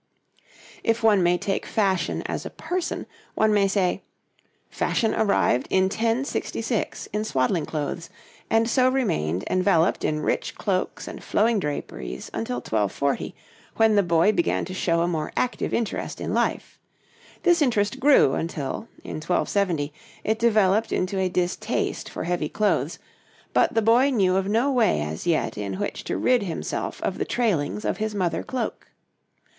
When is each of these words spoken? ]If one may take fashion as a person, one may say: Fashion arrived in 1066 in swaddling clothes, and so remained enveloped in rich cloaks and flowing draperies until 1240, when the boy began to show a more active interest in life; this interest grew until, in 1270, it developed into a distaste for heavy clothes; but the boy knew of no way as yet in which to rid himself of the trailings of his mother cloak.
]If 0.83 1.03
one 1.03 1.21
may 1.21 1.37
take 1.37 1.63
fashion 1.63 2.23
as 2.25 2.43
a 2.43 2.49
person, 2.49 3.05
one 3.35 3.53
may 3.53 3.67
say: 3.67 4.01
Fashion 4.67 5.13
arrived 5.13 5.67
in 5.69 5.83
1066 5.83 7.05
in 7.13 7.23
swaddling 7.23 7.67
clothes, 7.67 8.09
and 8.49 8.67
so 8.67 8.89
remained 8.89 9.43
enveloped 9.47 10.03
in 10.03 10.21
rich 10.21 10.55
cloaks 10.55 11.07
and 11.07 11.23
flowing 11.23 11.59
draperies 11.59 12.31
until 12.33 12.55
1240, 12.55 13.35
when 13.75 13.93
the 13.95 14.01
boy 14.01 14.31
began 14.31 14.65
to 14.65 14.73
show 14.73 15.01
a 15.03 15.07
more 15.07 15.31
active 15.37 15.71
interest 15.71 16.19
in 16.19 16.33
life; 16.33 16.79
this 17.43 17.61
interest 17.61 17.99
grew 17.99 18.33
until, 18.33 18.87
in 19.03 19.17
1270, 19.17 19.93
it 20.23 20.39
developed 20.39 20.91
into 20.91 21.19
a 21.19 21.29
distaste 21.29 22.09
for 22.09 22.23
heavy 22.23 22.49
clothes; 22.49 22.97
but 23.53 23.75
the 23.75 23.83
boy 23.83 24.09
knew 24.09 24.35
of 24.35 24.47
no 24.47 24.71
way 24.71 24.99
as 24.99 25.27
yet 25.27 25.59
in 25.59 25.75
which 25.75 26.03
to 26.03 26.17
rid 26.17 26.41
himself 26.41 26.99
of 27.03 27.19
the 27.19 27.23
trailings 27.23 27.85
of 27.85 27.97
his 27.97 28.15
mother 28.15 28.41
cloak. 28.41 28.87